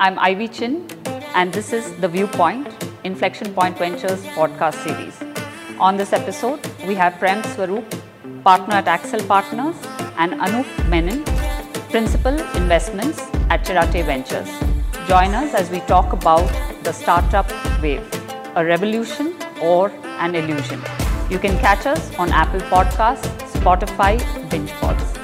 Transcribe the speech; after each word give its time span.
I'm 0.00 0.16
Ivy 0.20 0.46
Chin, 0.46 0.86
and 1.34 1.52
this 1.52 1.72
is 1.72 1.92
The 1.96 2.06
Viewpoint, 2.06 2.68
Inflection 3.02 3.52
Point 3.52 3.76
Ventures 3.76 4.22
podcast 4.26 4.76
series. 4.84 5.20
On 5.80 5.96
this 5.96 6.12
episode, 6.12 6.60
we 6.86 6.94
have 6.94 7.14
Prayank 7.14 7.42
Swaroop, 7.42 8.44
partner 8.44 8.76
at 8.76 8.84
Accel 8.84 9.26
Partners, 9.26 9.74
and 10.16 10.34
Anoop 10.34 10.88
Menon, 10.88 11.24
principal 11.90 12.38
investments 12.54 13.18
at 13.50 13.64
Chiratae 13.64 14.04
Ventures. 14.04 14.48
Join 15.08 15.34
us 15.34 15.52
as 15.52 15.68
we 15.68 15.80
talk 15.80 16.12
about 16.12 16.46
the 16.84 16.92
startup 16.92 17.50
wave, 17.82 18.08
a 18.54 18.64
revolution 18.64 19.34
or 19.60 19.90
an 20.20 20.36
illusion. 20.36 20.80
You 21.28 21.40
can 21.40 21.58
catch 21.58 21.86
us 21.86 22.14
on 22.20 22.30
Apple 22.30 22.60
Podcasts, 22.60 23.26
Spotify, 23.50 24.20
BingePods. 24.48 25.17